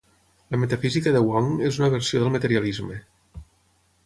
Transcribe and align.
La 0.53 0.59
metafísica 0.61 1.13
de 1.17 1.21
Wang 1.27 1.51
és 1.69 1.79
una 1.83 1.91
versió 1.99 2.25
del 2.25 2.35
materialisme. 2.37 2.99